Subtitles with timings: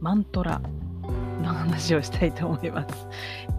[0.00, 0.60] マントラ
[1.42, 3.06] の話をしたいと思います。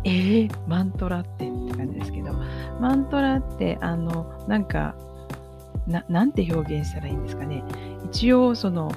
[0.04, 2.34] えー、マントラってって感じですけど、
[2.80, 4.96] マントラってあのなんか
[5.88, 7.64] ななんて表現したらいいんですかね。
[8.06, 8.92] 一応その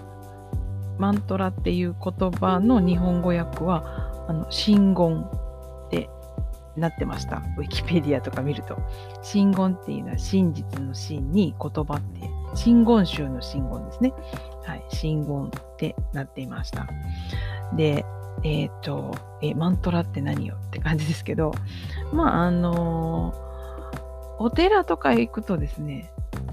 [0.98, 6.08] マントラっていう言葉の日本語訳はあの真言って
[6.76, 7.42] なってました。
[7.58, 8.78] ウィキペディアとか見ると。
[9.22, 14.12] 真言っていうのは真実の真に言葉って真言宗の真言ですね。
[14.65, 16.88] はい、真言ってなっていました。
[17.76, 18.04] で、
[18.43, 21.52] えっ、ー、と、え、マントラって何よって感じですけど、
[22.12, 26.10] まあ、あのー、お寺とか行くとですね、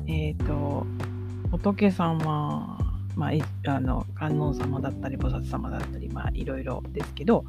[0.07, 0.85] えっ、ー、と、
[1.51, 2.77] 仏様、
[3.15, 7.43] まあ、あの観音様だったり菩薩様だったり、まあ、いろいろですけど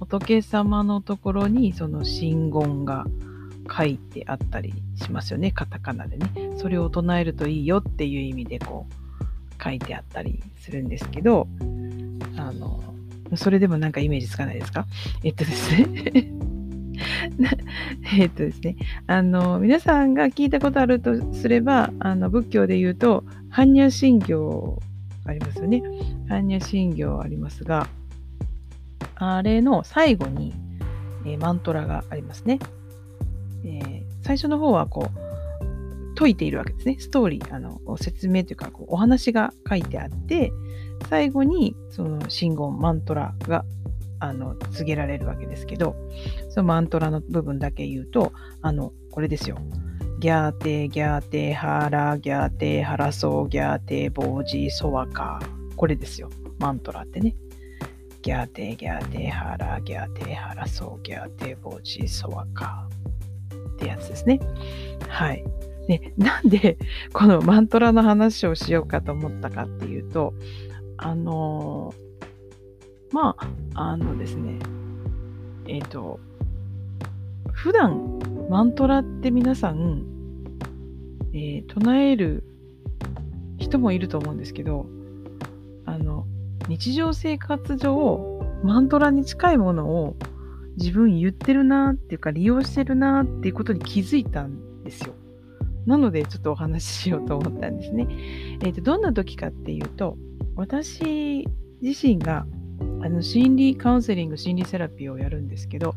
[0.00, 3.04] 仏様のところにその真言が
[3.70, 9.01] 書いてあったりしますよねカタカナでねそれを唱えるといいよっていう意味でこう
[9.62, 11.46] 書いてあったりするんですけど
[12.36, 12.82] あの
[13.36, 14.86] それでもなんかイメージつかないですか？
[15.24, 16.32] えっとですね
[18.18, 24.78] えっとですね、あの、皆さんが聞いたことあるとすれば、あの、仏教で言うと、般若心経
[25.24, 25.82] ありますよね。
[26.28, 27.88] 般若心経ありますが、
[29.16, 30.52] あれの最後に、
[31.24, 32.58] えー、マントラがありますね。
[33.64, 35.18] えー、最初の方はこう、
[36.14, 36.96] 解いているわけですね。
[36.98, 40.52] ストーリー、あの説明というかこう、お話が書いてあって、
[41.08, 43.64] 最後にその信言マントラが
[44.22, 45.96] あの告げられるわけですけど
[46.50, 49.58] そのマントラの部分だけ言うとあのこれですよ。
[50.20, 55.40] ギャーテギャーテハラギャーテハラソーギャーテボージソワカ
[55.74, 56.30] これですよ。
[56.60, 57.34] マントラってね。
[58.22, 62.88] ギャーテギャーテハラギャーテハラソーギャーテボージソワカ
[63.72, 64.38] ってやつですね。
[65.08, 65.44] はい。
[65.86, 66.78] で、なんで
[67.12, 70.34] このマントラの話をしようかと思ったかっていうと、
[70.96, 71.94] あの
[73.12, 73.36] ま
[73.74, 74.58] あ、あのですね、
[75.66, 76.18] えっ、ー、と、
[77.52, 80.04] 普段マントラって皆さん、
[81.34, 82.44] えー、唱える
[83.58, 84.86] 人もいると思うんですけど、
[85.84, 86.26] あの、
[86.68, 90.16] 日常生活上、マントラに近いものを
[90.76, 95.14] 自分言ってるなっていうか利用してるなっていうことに気づいたんですよ。
[95.86, 98.06] なのでちょっとお話ししようと思ったんですね。
[98.62, 100.16] えーとどんな時かっていうと、
[100.56, 101.46] 私
[101.80, 102.46] 自身が
[103.02, 105.94] あの心理カウンセリング、心理セラピーをやるんですけど、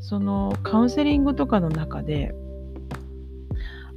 [0.00, 2.34] そのカウンセリングとかの中で、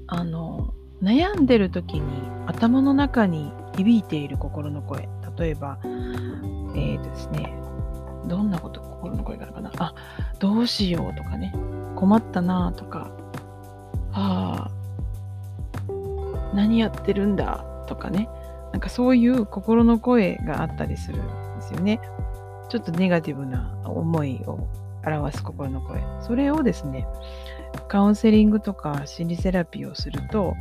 [0.08, 2.02] あの、悩んでる時に
[2.46, 7.54] 頭の中に響いている心の声、例えば、えーとですね、
[8.28, 9.94] どんなこと心の声があるかなあ、
[10.40, 11.54] どうしようとかね、
[11.96, 13.12] 困ったなとか、
[14.12, 14.72] はあ、
[16.56, 18.30] 何やってるんだとかね、
[18.72, 22.00] なんかそういう心の声があったりするんですよね。
[22.70, 24.68] ちょっとネガティブな思いを
[25.06, 26.02] 表す心の声。
[26.22, 27.08] それをですね、
[27.88, 30.56] カウンセリングとか心理セラピーをすると、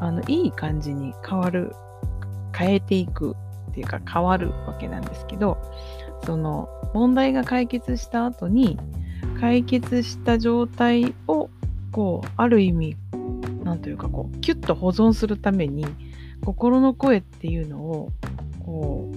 [0.00, 1.74] あのいい感じに変わる、
[2.56, 3.36] 変えていく
[3.70, 5.58] っていうか変わるわけなんですけど、
[6.24, 8.78] その問題が解決した後に、
[9.40, 11.50] 解決した状態を、
[11.92, 12.96] こう、ある意味、
[13.64, 15.86] なんというかこう、キュッと保存するために、
[16.44, 18.12] 心の声っていうのを
[18.64, 19.14] こう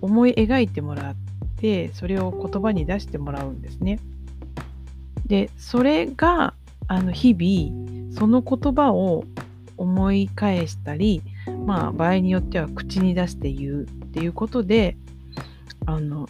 [0.00, 1.16] 思い描いてもらっ
[1.56, 3.98] てそれを言葉に出してもらうんですね。
[5.26, 6.54] でそれが
[6.86, 9.24] あの日々その言葉を
[9.76, 11.22] 思い返したり
[11.66, 14.96] まあ場合によっては口に出して言うっていうことで
[15.86, 16.28] あの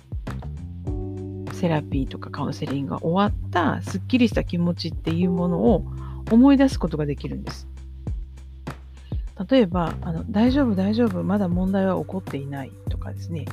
[1.52, 5.84] セラピーとかカウンセリングが終わったすっきりした気持ちっていうものを
[6.30, 7.69] 思い出すことができるんです。
[9.48, 13.44] 例えばあの、大丈夫、大丈夫、まだ問題は起こっていないとかですね、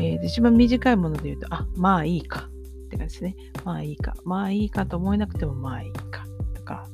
[0.00, 2.48] えー、一番短いもので言うと、あ、まあいいか
[2.86, 3.36] って感じですね。
[3.64, 4.14] まあいいか。
[4.24, 6.88] まあいいかと思えなくてもまあいいかとか、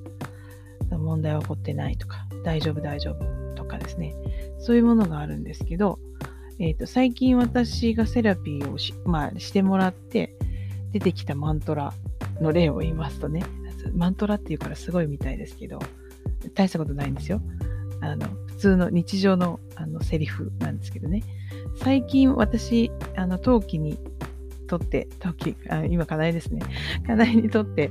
[0.91, 4.15] 問題は起こってないとか、大丈夫、大丈夫とかですね。
[4.59, 5.99] そういうものがあるんですけど、
[6.59, 10.37] えーと、最近私がセラピーをし,、まあ、してもらって
[10.93, 11.93] 出てきたマントラ
[12.41, 13.43] の例を言いますとね、
[13.95, 15.79] マントラっていうからすごいみたいですけど、
[16.55, 17.41] 大したことないんですよ。
[18.01, 21.23] あの普通の日常のあのセリフなんですけどね。
[21.77, 23.99] 最近私あの陶器に
[24.67, 26.63] とって陶器あ今課題ですね。
[27.07, 27.91] 課題にとって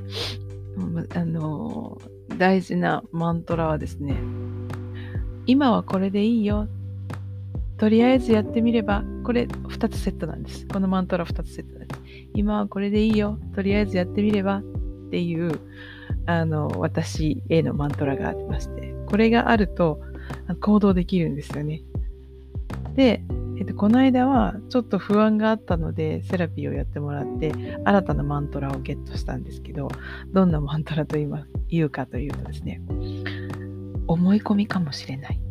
[1.15, 1.99] あの
[2.37, 4.15] 大事なマントラはですね
[5.45, 6.67] 今はこれでいいよ。
[7.77, 10.67] とりあえずやってみればこれ2つセットなんです。
[10.67, 11.91] このマントラ2つセットです。
[12.33, 13.39] 今はこれでいいよ。
[13.55, 14.61] とりあえずやってみれば
[15.11, 15.59] っていう
[16.25, 19.99] あの私へのマントラがありましてこれがあると
[20.61, 21.81] 行動できるんですよね。
[22.95, 23.21] で、
[23.57, 27.51] えっと、この間はちょっと不安があったのでセラピーをやってもらって
[27.83, 29.89] 新たなマントラをゲットしたんですけど
[30.31, 31.17] どんなマントラと
[31.67, 32.81] 言うかというとですね
[34.07, 35.41] 思い込みかもしれない。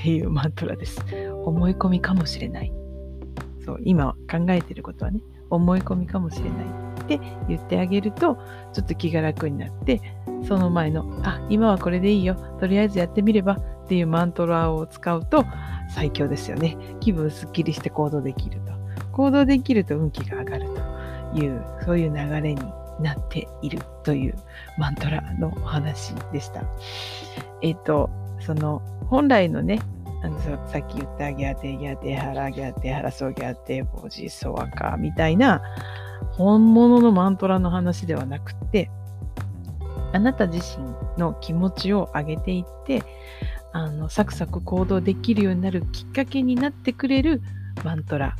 [0.00, 1.04] っていうマントラです。
[1.44, 2.72] 思い込みかもしれない。
[3.64, 5.20] そう今考えてることはね
[5.50, 6.87] 思い込みかもしれない。
[7.16, 8.36] って言ってあげると
[8.74, 10.02] ちょっと気が楽になって
[10.46, 15.44] その前のあ今はこれでいいよとりあえずやってみればっていうマントラを使うと
[15.94, 18.72] 最強ですよね気分すっきりして行動できると
[19.12, 20.66] 行動できると運気が上がる
[21.34, 22.62] というそういう流れに
[23.00, 24.34] なっているという
[24.76, 26.64] マントラのお話でした。
[27.62, 28.10] えっ、と
[28.40, 29.80] その本来のね
[30.22, 35.62] あのさっき言ったギャテギャテハラギャテハラソギャテボジソワカみたいな
[36.32, 38.90] 本物のマントラの話ではなくて
[40.12, 40.84] あなた自身
[41.18, 43.02] の気持ちを上げていって
[43.72, 47.42] あのサクサク行動できるようになるきっかけになってくれる
[47.84, 48.34] マントラ。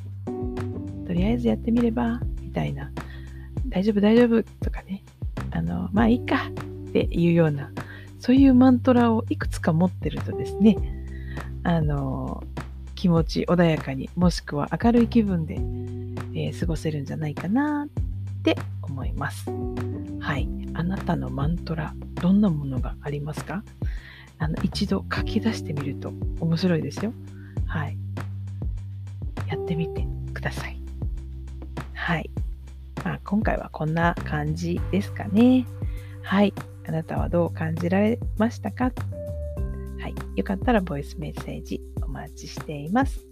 [1.06, 2.90] とりあえずやってみればみたいな。
[3.68, 5.04] 大丈夫大丈夫とかね。
[5.50, 6.50] あのまあいいか
[6.88, 7.70] っていうような
[8.18, 10.76] そういうマントラをいくつか持ってるとですね
[11.68, 12.42] あの
[12.94, 15.56] 気持ち穏やかにもしくは明るい気分で、
[16.32, 19.50] えー、過ごせるんじゃないかなって思います。
[20.18, 20.48] はい。
[20.72, 21.92] あなたのマントラ、
[22.22, 23.62] どんなものがありますか？
[24.38, 26.10] あの一度書き出してみると
[26.40, 27.12] 面白いですよ。
[27.66, 27.98] はい。
[29.46, 30.80] やってみてください。
[31.92, 32.30] はい。
[33.04, 35.66] まあ、今回はこんな感じですかね。
[36.22, 36.54] はい。
[36.86, 38.90] あなたはどう感じられましたか？
[40.38, 43.26] よかったらボイスメッセージお待ちしています。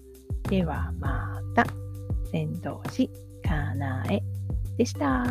[0.50, 1.64] ではまた。
[2.32, 3.08] 先導師
[3.44, 4.20] かなえ
[4.76, 5.22] でした。